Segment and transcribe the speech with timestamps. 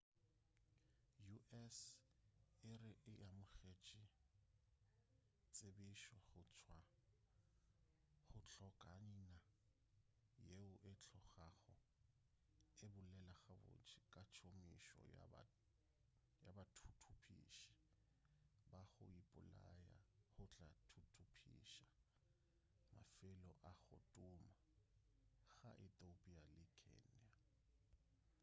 [1.31, 1.77] u.s.
[2.69, 4.03] e re e amogetše
[5.53, 7.43] tsebišo go tšwa go
[8.53, 9.35] hlokaina
[10.49, 11.75] yeo e tlogago
[12.85, 12.87] e
[15.13, 15.43] bolela
[16.43, 17.75] gabotse ka tšomišo
[18.41, 19.95] ya bathuthupiši ba go ipolaya
[20.33, 21.89] go tla thuthupiša
[22.93, 24.49] mafelo a go tuma
[25.59, 27.27] ka ethiopia le kenya